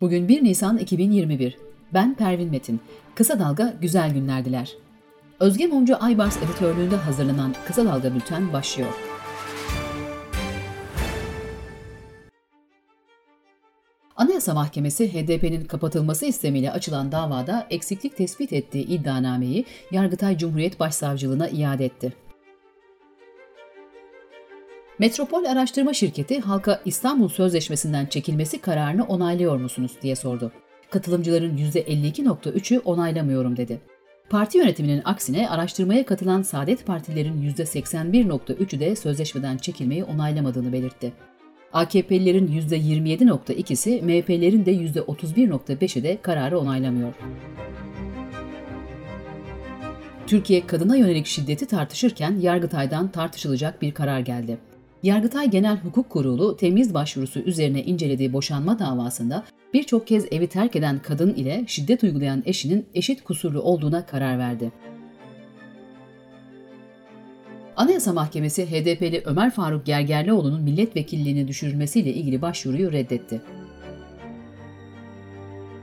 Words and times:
Bugün 0.00 0.28
1 0.28 0.44
Nisan 0.44 0.78
2021. 0.78 1.58
Ben 1.94 2.14
Pervin 2.14 2.50
Metin. 2.50 2.80
Kısa 3.14 3.38
Dalga 3.38 3.74
güzel 3.80 4.14
günler 4.14 4.44
diler. 4.44 4.72
Özge 5.40 5.66
Mumcu 5.66 5.96
Aybars 5.96 6.36
editörlüğünde 6.36 6.96
hazırlanan 6.96 7.54
Kısa 7.66 7.84
Dalga 7.84 8.14
Bülten 8.14 8.52
başlıyor. 8.52 8.88
Anayasa 14.16 14.54
Mahkemesi 14.54 15.12
HDP'nin 15.14 15.64
kapatılması 15.64 16.26
istemiyle 16.26 16.72
açılan 16.72 17.12
davada 17.12 17.66
eksiklik 17.70 18.16
tespit 18.16 18.52
ettiği 18.52 18.86
iddianameyi 18.86 19.64
Yargıtay 19.90 20.38
Cumhuriyet 20.38 20.80
Başsavcılığına 20.80 21.48
iade 21.48 21.84
etti. 21.84 22.12
Metropol 25.00 25.44
Araştırma 25.44 25.94
Şirketi 25.94 26.40
halka 26.40 26.80
İstanbul 26.84 27.28
Sözleşmesi'nden 27.28 28.06
çekilmesi 28.06 28.58
kararını 28.58 29.04
onaylıyor 29.04 29.56
musunuz 29.56 29.92
diye 30.02 30.16
sordu. 30.16 30.52
Katılımcıların 30.90 31.56
%52.3'ü 31.56 32.78
onaylamıyorum 32.78 33.56
dedi. 33.56 33.80
Parti 34.30 34.58
yönetiminin 34.58 35.02
aksine 35.04 35.48
araştırmaya 35.48 36.06
katılan 36.06 36.42
Saadet 36.42 36.86
Partilerin 36.86 37.42
%81.3'ü 37.42 38.80
de 38.80 38.96
sözleşmeden 38.96 39.56
çekilmeyi 39.56 40.04
onaylamadığını 40.04 40.72
belirtti. 40.72 41.12
AKP'lilerin 41.72 42.48
%27.2'si, 42.48 44.02
MHP'lerin 44.02 44.66
de 44.66 44.74
%31.5'i 44.74 46.02
de 46.02 46.18
kararı 46.22 46.58
onaylamıyor. 46.58 47.14
Türkiye 50.26 50.66
kadına 50.66 50.96
yönelik 50.96 51.26
şiddeti 51.26 51.66
tartışırken 51.66 52.38
Yargıtay'dan 52.40 53.08
tartışılacak 53.08 53.82
bir 53.82 53.94
karar 53.94 54.20
geldi. 54.20 54.69
Yargıtay 55.02 55.50
Genel 55.50 55.76
Hukuk 55.76 56.10
Kurulu 56.10 56.56
temiz 56.56 56.94
başvurusu 56.94 57.40
üzerine 57.40 57.84
incelediği 57.84 58.32
boşanma 58.32 58.78
davasında 58.78 59.44
birçok 59.74 60.06
kez 60.06 60.26
evi 60.30 60.46
terk 60.46 60.76
eden 60.76 60.98
kadın 60.98 61.34
ile 61.34 61.64
şiddet 61.66 62.02
uygulayan 62.02 62.42
eşinin 62.46 62.86
eşit 62.94 63.24
kusurlu 63.24 63.62
olduğuna 63.62 64.06
karar 64.06 64.38
verdi. 64.38 64.72
Anayasa 67.76 68.12
Mahkemesi 68.12 68.66
HDP'li 68.66 69.22
Ömer 69.24 69.50
Faruk 69.50 69.86
Gergerlioğlu'nun 69.86 70.62
milletvekilliğini 70.62 71.48
düşürülmesiyle 71.48 72.14
ilgili 72.14 72.42
başvuruyu 72.42 72.92
reddetti. 72.92 73.40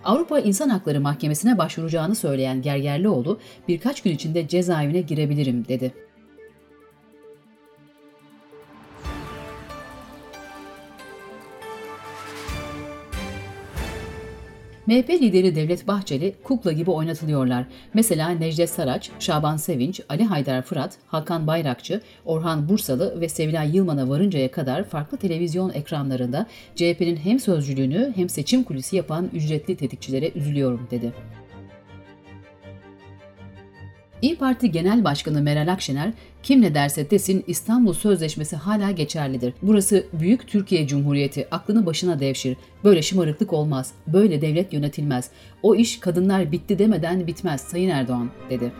Avrupa 0.04 0.40
İnsan 0.40 0.70
Hakları 0.70 1.02
Mahkemesi'ne 1.02 1.58
başvuracağını 1.58 2.16
söyleyen 2.16 2.62
Gergerlioğlu 2.62 3.40
birkaç 3.68 4.02
gün 4.02 4.12
içinde 4.12 4.48
cezaevine 4.48 5.02
girebilirim 5.02 5.68
dedi. 5.68 6.07
MHP 14.88 15.10
lideri 15.10 15.56
Devlet 15.56 15.88
Bahçeli 15.88 16.36
kukla 16.44 16.72
gibi 16.72 16.92
oynatılıyorlar. 16.92 17.66
Mesela 17.94 18.30
Necdet 18.30 18.70
Saraç, 18.70 19.10
Şaban 19.20 19.58
Sevinç, 19.58 20.02
Ali 20.10 20.24
Haydar 20.24 20.62
Fırat, 20.62 20.98
Hakan 21.08 21.48
Bayrakçı, 21.48 22.02
Orhan 22.26 22.70
Bursalı 22.70 23.22
ve 23.22 23.30
Sevilay 23.30 23.76
Yılman'a 23.76 24.10
varıncaya 24.10 24.52
kadar 24.52 24.84
farklı 24.84 25.18
televizyon 25.18 25.70
ekranlarında 25.70 26.46
CHP'nin 26.76 27.16
hem 27.16 27.40
sözcülüğünü 27.40 28.14
hem 28.16 28.30
seçim 28.30 28.64
kulisi 28.64 28.96
yapan 28.96 29.30
ücretli 29.34 29.76
tetikçilere 29.76 30.32
üzülüyorum 30.36 30.88
dedi. 30.92 31.14
İyi 34.22 34.36
Parti 34.36 34.72
Genel 34.72 35.04
Başkanı 35.04 35.42
Meral 35.42 35.72
Akşener, 35.72 36.14
kim 36.44 36.62
ne 36.62 36.74
derse 36.74 37.10
desin 37.10 37.44
İstanbul 37.48 37.94
Sözleşmesi 37.94 38.56
hala 38.56 38.92
geçerlidir. 38.92 39.54
Burası 39.62 40.06
büyük 40.14 40.48
Türkiye 40.48 40.88
Cumhuriyeti, 40.88 41.48
aklını 41.52 41.86
başına 41.86 42.20
devşir. 42.20 42.58
Böyle 42.84 43.02
şımarıklık 43.02 43.54
olmaz, 43.54 43.92
böyle 44.08 44.42
devlet 44.42 44.74
yönetilmez. 44.74 45.30
O 45.64 45.76
iş 45.76 46.00
kadınlar 46.00 46.52
bitti 46.52 46.80
demeden 46.80 47.28
bitmez 47.28 47.62
Sayın 47.62 47.90
Erdoğan, 47.90 48.30
dedi. 48.50 48.72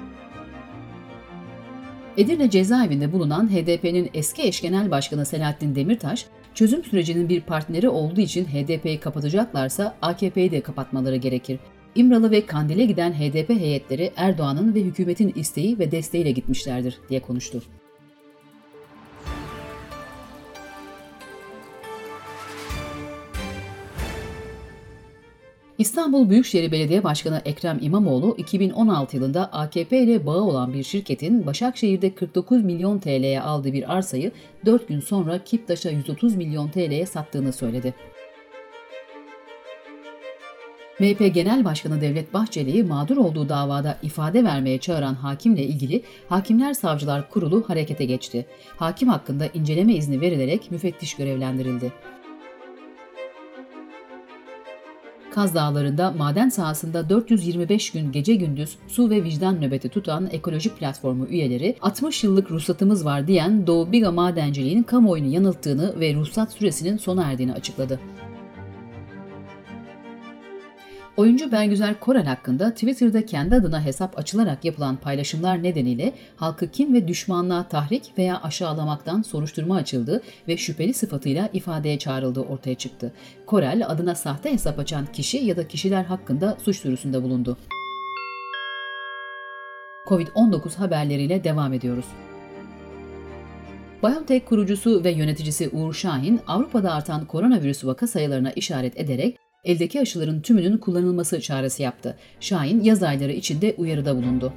Edirne 2.18 2.50
cezaevinde 2.50 3.14
bulunan 3.14 3.50
HDP'nin 3.50 4.10
eski 4.14 4.42
eş 4.42 4.62
genel 4.62 4.92
başkanı 4.92 5.26
Selahattin 5.26 5.76
Demirtaş, 5.76 6.26
çözüm 6.54 6.84
sürecinin 6.84 7.30
bir 7.30 7.42
partneri 7.42 7.90
olduğu 7.90 8.22
için 8.22 8.46
HDP'yi 8.46 9.00
kapatacaklarsa 9.00 9.96
AKP'yi 10.02 10.52
de 10.52 10.62
kapatmaları 10.62 11.16
gerekir. 11.16 11.60
İmralı 11.98 12.32
ve 12.32 12.46
Kandil'e 12.46 12.86
giden 12.86 13.14
HDP 13.14 13.50
heyetleri 13.50 14.12
Erdoğan'ın 14.16 14.76
ve 14.76 14.82
hükümetin 14.82 15.34
isteği 15.36 15.80
ve 15.80 15.92
desteğiyle 15.92 16.32
gitmişlerdir 16.32 17.00
diye 17.10 17.20
konuştu. 17.20 17.64
İstanbul 25.78 26.30
Büyükşehir 26.30 26.72
Belediye 26.72 27.04
Başkanı 27.04 27.42
Ekrem 27.46 27.80
İmamoğlu 27.82 28.36
2016 28.38 29.16
yılında 29.16 29.46
AKP 29.46 30.04
ile 30.04 30.26
bağı 30.26 30.42
olan 30.42 30.74
bir 30.74 30.84
şirketin 30.84 31.46
Başakşehir'de 31.46 32.16
49 32.16 32.64
milyon 32.64 33.00
TL'ye 33.00 33.42
aldığı 33.42 33.74
bir 33.74 33.96
arsayı 33.96 34.32
4 34.66 34.88
gün 34.88 35.00
sonra 35.00 35.44
Kiptaş'a 35.44 35.90
130 35.90 36.36
milyon 36.36 36.68
TL'ye 36.68 37.06
sattığını 37.06 37.54
söyledi. 37.54 37.94
MHP 41.00 41.34
Genel 41.34 41.66
Başkanı 41.66 42.02
Devlet 42.02 42.34
Bahçeli'yi 42.34 42.84
mağdur 42.84 43.18
olduğu 43.18 43.50
davada 43.50 43.98
ifade 44.04 44.44
vermeye 44.44 44.78
çağıran 44.78 45.14
hakimle 45.14 45.64
ilgili 45.64 46.04
Hakimler 46.30 46.74
Savcılar 46.74 47.30
Kurulu 47.30 47.64
harekete 47.68 48.06
geçti. 48.06 48.46
Hakim 48.78 49.10
hakkında 49.10 49.48
inceleme 49.48 49.96
izni 49.96 50.22
verilerek 50.22 50.72
müfettiş 50.72 51.16
görevlendirildi. 51.16 51.94
Kaz 55.32 55.56
Dağları'nda 55.56 56.12
maden 56.12 56.50
sahasında 56.50 57.10
425 57.10 57.92
gün 57.92 58.12
gece 58.12 58.36
gündüz 58.36 58.76
su 58.88 59.10
ve 59.10 59.24
vicdan 59.24 59.62
nöbeti 59.62 59.90
tutan 59.90 60.30
ekoloji 60.32 60.70
platformu 60.70 61.26
üyeleri 61.26 61.76
60 61.82 62.24
yıllık 62.24 62.52
ruhsatımız 62.52 63.06
var 63.06 63.28
diyen 63.28 63.68
Doğu 63.68 63.92
Biga 63.92 64.12
Madenciliğin 64.12 64.84
kamuoyunu 64.84 65.28
yanılttığını 65.28 66.00
ve 66.00 66.14
ruhsat 66.14 66.52
süresinin 66.52 66.98
sona 66.98 67.32
erdiğini 67.32 67.54
açıkladı. 67.54 68.00
Oyuncu 71.18 71.52
Bergüzer 71.52 72.00
Korel 72.00 72.26
hakkında 72.26 72.74
Twitter'da 72.74 73.26
kendi 73.26 73.56
adına 73.56 73.86
hesap 73.86 74.20
açılarak 74.20 74.66
yapılan 74.66 74.96
paylaşımlar 74.96 75.64
nedeniyle 75.64 76.14
halkı 76.36 76.72
kin 76.72 76.94
ve 76.94 77.08
düşmanlığa 77.08 77.68
tahrik 77.68 78.12
veya 78.18 78.42
aşağılamaktan 78.44 79.22
soruşturma 79.22 79.76
açıldı 79.76 80.24
ve 80.48 80.58
şüpheli 80.58 80.94
sıfatıyla 80.94 81.50
ifadeye 81.54 82.00
çağrıldığı 82.00 82.42
ortaya 82.42 82.76
çıktı. 82.76 83.14
Korel 83.46 83.88
adına 83.88 84.16
sahte 84.16 84.54
hesap 84.54 84.80
açan 84.80 85.06
kişi 85.06 85.38
ya 85.38 85.58
da 85.58 85.68
kişiler 85.68 86.04
hakkında 86.04 86.58
suç 86.64 86.84
duyurusunda 86.84 87.24
bulundu. 87.24 87.58
Covid-19 90.08 90.76
haberleriyle 90.76 91.44
devam 91.44 91.74
ediyoruz. 91.74 92.06
BioNTech 94.04 94.46
kurucusu 94.46 95.04
ve 95.04 95.12
yöneticisi 95.12 95.70
Uğur 95.70 95.94
Şahin, 95.94 96.40
Avrupa'da 96.48 96.94
artan 96.94 97.26
koronavirüs 97.26 97.86
vaka 97.86 98.08
sayılarına 98.08 98.52
işaret 98.52 99.00
ederek 99.00 99.38
eldeki 99.64 100.02
aşıların 100.02 100.42
tümünün 100.42 100.78
kullanılması 100.78 101.42
çağrısı 101.42 101.84
yaptı. 101.84 102.18
Şahin 102.40 102.84
yaz 102.84 103.04
ayları 103.04 103.32
içinde 103.32 103.76
uyarıda 103.78 104.16
bulundu. 104.16 104.54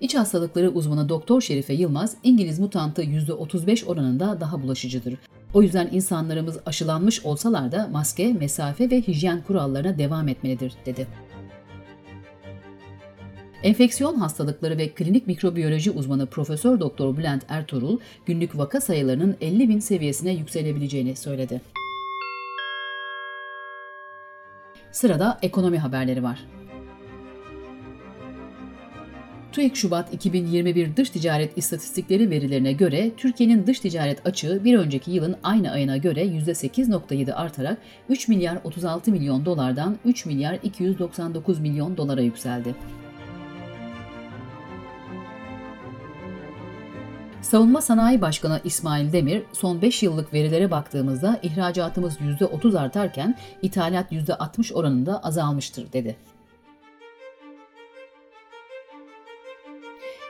İç 0.00 0.14
hastalıkları 0.14 0.70
uzmanı 0.70 1.08
Doktor 1.08 1.40
Şerife 1.40 1.74
Yılmaz, 1.74 2.16
İngiliz 2.22 2.58
mutantı 2.58 3.02
%35 3.02 3.84
oranında 3.84 4.40
daha 4.40 4.62
bulaşıcıdır. 4.62 5.14
O 5.54 5.62
yüzden 5.62 5.88
insanlarımız 5.92 6.58
aşılanmış 6.66 7.24
olsalar 7.24 7.72
da 7.72 7.88
maske, 7.92 8.32
mesafe 8.32 8.90
ve 8.90 9.00
hijyen 9.00 9.42
kurallarına 9.42 9.98
devam 9.98 10.28
etmelidir, 10.28 10.72
dedi. 10.86 11.06
Enfeksiyon 13.62 14.14
hastalıkları 14.14 14.78
ve 14.78 14.88
klinik 14.88 15.26
mikrobiyoloji 15.26 15.90
uzmanı 15.90 16.26
Profesör 16.26 16.80
Doktor 16.80 17.16
Bülent 17.16 17.42
Ertuğrul, 17.48 17.98
günlük 18.26 18.58
vaka 18.58 18.80
sayılarının 18.80 19.36
50 19.40 19.68
bin 19.68 19.78
seviyesine 19.78 20.32
yükselebileceğini 20.32 21.16
söyledi. 21.16 21.60
Sırada 24.92 25.38
ekonomi 25.42 25.78
haberleri 25.78 26.22
var. 26.22 26.38
TÜİK 29.52 29.76
Şubat 29.76 30.14
2021 30.14 30.96
dış 30.96 31.10
ticaret 31.10 31.58
istatistikleri 31.58 32.30
verilerine 32.30 32.72
göre 32.72 33.10
Türkiye'nin 33.16 33.66
dış 33.66 33.80
ticaret 33.80 34.26
açığı 34.26 34.64
bir 34.64 34.78
önceki 34.78 35.10
yılın 35.10 35.36
aynı 35.42 35.70
ayına 35.70 35.96
göre 35.96 36.24
%8.7 36.24 37.32
artarak 37.32 37.78
3 38.08 38.28
milyar 38.28 38.58
36 38.64 39.12
milyon 39.12 39.44
dolardan 39.44 39.96
3 40.04 40.26
milyar 40.26 40.58
299 40.62 41.60
milyon 41.60 41.96
dolara 41.96 42.20
yükseldi. 42.20 42.74
Savunma 47.42 47.80
Sanayi 47.80 48.20
Başkanı 48.20 48.60
İsmail 48.64 49.12
Demir, 49.12 49.42
son 49.52 49.82
5 49.82 50.02
yıllık 50.02 50.34
verilere 50.34 50.70
baktığımızda 50.70 51.40
ihracatımız 51.42 52.16
%30 52.16 52.78
artarken 52.78 53.36
ithalat 53.62 54.12
%60 54.12 54.74
oranında 54.74 55.24
azalmıştır 55.24 55.92
dedi. 55.92 56.16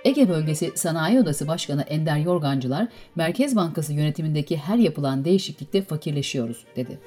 Ege 0.05 0.29
Bölgesi 0.29 0.73
Sanayi 0.75 1.21
Odası 1.21 1.49
Başkanı 1.49 1.83
Ender 1.83 2.17
Yorgancılar, 2.17 2.89
Merkez 3.15 3.57
Bankası 3.57 3.93
yönetimindeki 3.93 4.57
her 4.57 4.77
yapılan 4.77 5.25
değişiklikte 5.25 5.83
fakirleşiyoruz 5.83 6.65
dedi. 6.77 6.99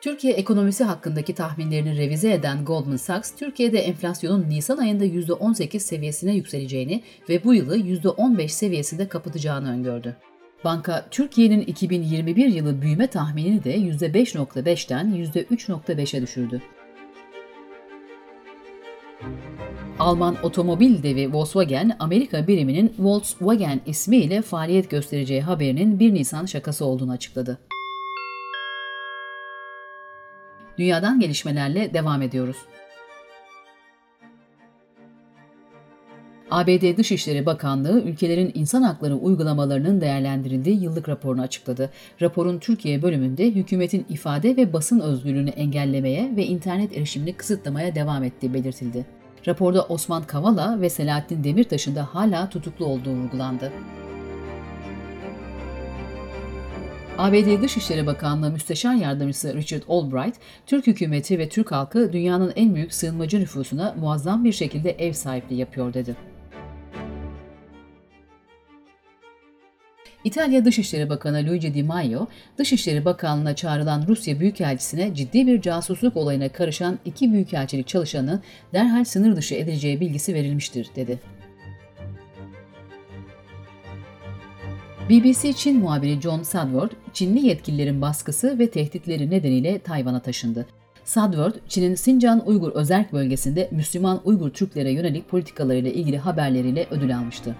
Türkiye 0.00 0.32
ekonomisi 0.32 0.84
hakkındaki 0.84 1.34
tahminlerini 1.34 1.96
revize 1.96 2.32
eden 2.32 2.64
Goldman 2.64 2.96
Sachs, 2.96 3.36
Türkiye'de 3.36 3.78
enflasyonun 3.78 4.48
Nisan 4.48 4.78
ayında 4.78 5.04
%18 5.04 5.80
seviyesine 5.80 6.34
yükseleceğini 6.34 7.02
ve 7.28 7.44
bu 7.44 7.54
yılı 7.54 7.78
%15 7.78 8.48
seviyesinde 8.48 9.08
kapatacağını 9.08 9.72
öngördü. 9.72 10.16
Banka, 10.64 11.06
Türkiye'nin 11.10 11.60
2021 11.60 12.46
yılı 12.46 12.82
büyüme 12.82 13.06
tahminini 13.06 13.64
de 13.64 13.76
%5.5'ten 13.76 15.14
%3.5'e 15.14 16.22
düşürdü. 16.22 16.62
Alman 19.98 20.36
otomobil 20.42 21.02
devi 21.02 21.32
Volkswagen, 21.32 21.96
Amerika 21.98 22.46
biriminin 22.46 22.94
Volkswagen 22.98 23.80
ismiyle 23.86 24.42
faaliyet 24.42 24.90
göstereceği 24.90 25.40
haberinin 25.40 26.00
1 26.00 26.14
Nisan 26.14 26.46
şakası 26.46 26.84
olduğunu 26.84 27.12
açıkladı. 27.12 27.58
Dünyadan 30.78 31.20
gelişmelerle 31.20 31.94
devam 31.94 32.22
ediyoruz. 32.22 32.56
ABD 36.50 36.96
Dışişleri 36.96 37.46
Bakanlığı 37.46 38.00
ülkelerin 38.00 38.52
insan 38.54 38.82
hakları 38.82 39.16
uygulamalarının 39.16 40.00
değerlendirildiği 40.00 40.82
yıllık 40.82 41.08
raporunu 41.08 41.42
açıkladı. 41.42 41.90
Raporun 42.22 42.58
Türkiye 42.58 43.02
bölümünde 43.02 43.50
hükümetin 43.50 44.06
ifade 44.08 44.56
ve 44.56 44.72
basın 44.72 45.00
özgürlüğünü 45.00 45.50
engellemeye 45.50 46.36
ve 46.36 46.46
internet 46.46 46.96
erişimini 46.96 47.32
kısıtlamaya 47.32 47.94
devam 47.94 48.24
ettiği 48.24 48.54
belirtildi. 48.54 49.06
Raporda 49.46 49.82
Osman 49.82 50.22
Kavala 50.22 50.80
ve 50.80 50.90
Selahattin 50.90 51.44
Demirtaş'ın 51.44 51.96
da 51.96 52.04
hala 52.14 52.48
tutuklu 52.48 52.86
olduğu 52.86 53.12
vurgulandı. 53.12 53.72
ABD 57.18 57.62
Dışişleri 57.62 58.06
Bakanlığı 58.06 58.50
Müsteşar 58.50 58.94
Yardımcısı 58.94 59.54
Richard 59.54 59.82
Albright, 59.88 60.34
Türk 60.66 60.86
hükümeti 60.86 61.38
ve 61.38 61.48
Türk 61.48 61.72
halkı 61.72 62.12
dünyanın 62.12 62.52
en 62.56 62.74
büyük 62.74 62.94
sığınmacı 62.94 63.40
nüfusuna 63.40 63.94
muazzam 64.00 64.44
bir 64.44 64.52
şekilde 64.52 64.90
ev 64.90 65.12
sahipliği 65.12 65.58
yapıyor 65.58 65.94
dedi. 65.94 66.16
İtalya 70.24 70.64
Dışişleri 70.64 71.08
Bakanı 71.08 71.46
Luigi 71.46 71.74
Di 71.74 71.82
Maio, 71.82 72.26
Dışişleri 72.58 73.04
Bakanlığı'na 73.04 73.56
çağrılan 73.56 74.04
Rusya 74.08 74.40
Büyükelçisi'ne 74.40 75.14
ciddi 75.14 75.46
bir 75.46 75.60
casusluk 75.60 76.16
olayına 76.16 76.48
karışan 76.48 76.98
iki 77.04 77.32
büyükelçilik 77.32 77.88
çalışanı 77.88 78.42
derhal 78.72 79.04
sınır 79.04 79.36
dışı 79.36 79.54
edileceği 79.54 80.00
bilgisi 80.00 80.34
verilmiştir, 80.34 80.88
dedi. 80.96 81.18
BBC 85.08 85.52
Çin 85.52 85.78
muhabiri 85.78 86.20
John 86.20 86.42
Sadworth, 86.42 86.94
Çinli 87.12 87.46
yetkililerin 87.46 88.02
baskısı 88.02 88.58
ve 88.58 88.70
tehditleri 88.70 89.30
nedeniyle 89.30 89.78
Tayvan'a 89.78 90.20
taşındı. 90.20 90.66
Sadworth, 91.04 91.58
Çin'in 91.68 91.94
Sincan 91.94 92.48
Uygur 92.48 92.72
Özerk 92.72 93.12
bölgesinde 93.12 93.68
Müslüman 93.72 94.20
Uygur 94.24 94.50
Türklere 94.50 94.90
yönelik 94.90 95.28
politikalarıyla 95.28 95.90
ilgili 95.90 96.18
haberleriyle 96.18 96.86
ödül 96.90 97.18
almıştı. 97.18 97.56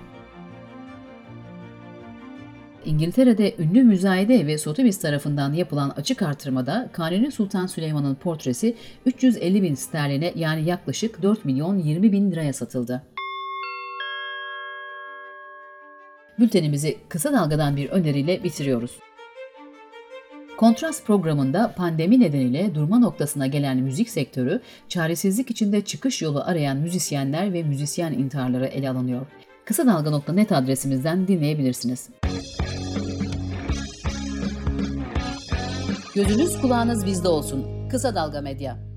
İngiltere'de 2.84 3.54
ünlü 3.58 3.82
müzayede 3.82 4.46
ve 4.46 4.58
Sotheby's 4.58 4.98
tarafından 4.98 5.52
yapılan 5.52 5.90
açık 5.90 6.22
artırmada 6.22 6.88
Kanuni 6.92 7.32
Sultan 7.32 7.66
Süleyman'ın 7.66 8.14
portresi 8.14 8.74
350 9.06 9.62
bin 9.62 9.74
sterline 9.74 10.32
yani 10.36 10.68
yaklaşık 10.68 11.22
4 11.22 11.44
milyon 11.44 11.78
20 11.78 12.12
bin 12.12 12.30
liraya 12.30 12.52
satıldı. 12.52 13.02
Bültenimizi 16.38 16.99
kısa 17.08 17.32
dalgadan 17.32 17.76
bir 17.76 17.90
öneriyle 17.90 18.44
bitiriyoruz. 18.44 18.90
Kontrast 20.58 21.06
programında 21.06 21.75
pandemi 21.76 22.20
nedeniyle 22.20 22.75
durma 22.75 22.99
noktasına 22.99 23.46
gelen 23.46 23.76
müzik 23.79 24.11
sektörü, 24.11 24.61
çaresizlik 24.88 25.50
içinde 25.50 25.81
çıkış 25.81 26.23
yolu 26.23 26.43
arayan 26.44 26.76
müzisyenler 26.76 27.52
ve 27.52 27.62
müzisyen 27.62 28.12
intiharları 28.12 28.67
ele 28.67 28.90
alınıyor. 28.90 29.26
Kısa 29.64 29.87
Dalga.net 29.87 30.52
adresimizden 30.52 31.29
dinleyebilirsiniz. 31.29 32.08
Gözünüz 36.14 36.61
kulağınız 36.61 37.06
bizde 37.06 37.29
olsun. 37.29 37.88
Kısa 37.88 38.14
Dalga 38.14 38.41
Medya. 38.41 38.88